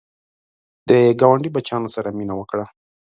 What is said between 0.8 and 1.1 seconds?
د